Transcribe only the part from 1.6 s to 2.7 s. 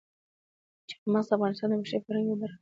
د بشري فرهنګ یوه برخه ده.